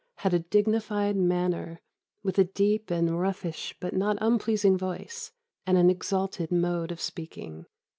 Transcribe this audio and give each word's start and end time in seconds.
had 0.15 0.33
a 0.33 0.39
dignified 0.39 1.15
manner, 1.15 1.79
with 2.23 2.39
a 2.39 2.43
deep 2.43 2.89
and 2.89 3.19
roughish 3.19 3.75
but 3.79 3.93
not 3.93 4.17
unpleasing 4.19 4.75
voice, 4.75 5.31
and 5.67 5.77
an 5.77 5.91
exalted 5.91 6.51
mode 6.51 6.91
of 6.91 6.99
speaking. 6.99 7.67